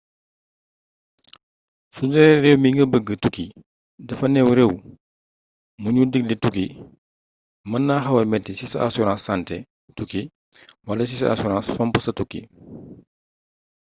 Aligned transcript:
sudee 1.95 2.39
réew 2.43 2.57
mi 2.61 2.69
nga 2.73 2.85
bëgga 2.91 3.15
tukki 3.23 3.45
dafa 4.07 4.25
new 4.29 4.47
réew 4.57 4.71
mu 5.81 5.87
ñu 5.95 6.03
digle 6.11 6.35
tukki 6.43 6.65
mën 7.69 7.83
na 7.87 8.03
xawa 8.03 8.21
metti 8.31 8.51
ci 8.59 8.65
sa 8.71 8.77
assurance 8.87 9.23
santé 9.27 9.55
tukki 9.97 10.21
wala 10.87 11.03
ci 11.09 11.15
sa 11.17 11.25
assurance 11.33 11.67
fomm 11.75 11.91
sa 12.05 12.11
tukki 12.17 12.41